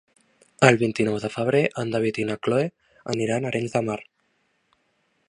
El 0.67 0.77
vint-i-nou 0.81 1.17
de 1.25 1.29
febrer 1.35 1.61
en 1.83 1.93
David 1.97 2.19
i 2.23 2.27
na 2.31 2.39
Cloè 2.47 2.65
aniran 3.15 3.47
a 3.47 3.53
Arenys 3.53 3.77
de 3.77 3.85
Mar. 3.91 4.03